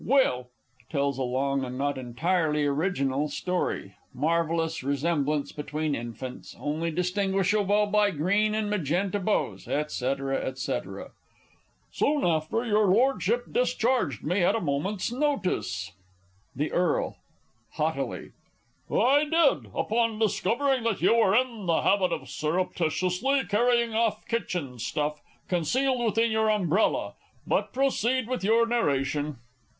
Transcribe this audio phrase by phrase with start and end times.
[0.03, 0.49] Well
[0.91, 8.09] (_tells a long, and not entirely original, story; marvellous resemblance between infants, only distinguishable by
[8.09, 11.09] green and magenta bows, &c., &c._)
[11.91, 15.91] Soon after, your Lordship discharged me at a moment's notice
[16.55, 17.17] The Earl
[17.73, 18.31] (haughtily).
[18.91, 24.79] I did, upon discovering that you were in the habit of surreptitiously carrying off kitchen
[24.79, 27.13] stuff, concealed within your umbrella.
[27.45, 29.37] But proceed with your narration.